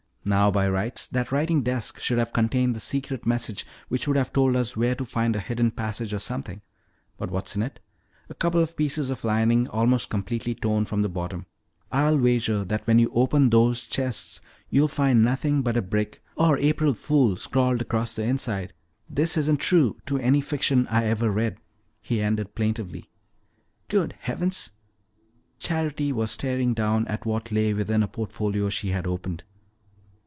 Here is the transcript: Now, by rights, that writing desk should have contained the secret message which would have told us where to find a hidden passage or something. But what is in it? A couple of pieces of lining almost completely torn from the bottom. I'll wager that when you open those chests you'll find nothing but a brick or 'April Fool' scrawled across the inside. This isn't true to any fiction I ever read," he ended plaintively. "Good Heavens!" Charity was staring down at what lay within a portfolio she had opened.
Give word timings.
Now, 0.23 0.51
by 0.51 0.69
rights, 0.69 1.07
that 1.07 1.31
writing 1.31 1.63
desk 1.63 1.99
should 1.99 2.19
have 2.19 2.31
contained 2.31 2.75
the 2.75 2.79
secret 2.79 3.25
message 3.25 3.65
which 3.89 4.07
would 4.07 4.17
have 4.17 4.31
told 4.31 4.55
us 4.55 4.77
where 4.77 4.93
to 4.93 5.03
find 5.03 5.35
a 5.35 5.39
hidden 5.39 5.71
passage 5.71 6.13
or 6.13 6.19
something. 6.19 6.61
But 7.17 7.31
what 7.31 7.47
is 7.47 7.55
in 7.55 7.63
it? 7.63 7.79
A 8.29 8.35
couple 8.35 8.61
of 8.61 8.77
pieces 8.77 9.09
of 9.09 9.23
lining 9.23 9.67
almost 9.69 10.11
completely 10.11 10.53
torn 10.53 10.85
from 10.85 11.01
the 11.01 11.09
bottom. 11.09 11.47
I'll 11.91 12.19
wager 12.19 12.63
that 12.63 12.85
when 12.85 12.99
you 12.99 13.09
open 13.15 13.49
those 13.49 13.81
chests 13.81 14.41
you'll 14.69 14.87
find 14.87 15.23
nothing 15.23 15.63
but 15.63 15.75
a 15.75 15.81
brick 15.81 16.23
or 16.35 16.55
'April 16.59 16.93
Fool' 16.93 17.35
scrawled 17.35 17.81
across 17.81 18.15
the 18.15 18.23
inside. 18.23 18.73
This 19.09 19.35
isn't 19.37 19.57
true 19.59 19.97
to 20.05 20.19
any 20.19 20.39
fiction 20.39 20.85
I 20.91 21.05
ever 21.05 21.31
read," 21.31 21.57
he 21.99 22.21
ended 22.21 22.53
plaintively. 22.53 23.09
"Good 23.87 24.13
Heavens!" 24.19 24.69
Charity 25.57 26.11
was 26.11 26.29
staring 26.29 26.75
down 26.75 27.07
at 27.07 27.25
what 27.25 27.51
lay 27.51 27.73
within 27.73 28.03
a 28.03 28.07
portfolio 28.07 28.69
she 28.69 28.89
had 28.89 29.07
opened. 29.07 29.43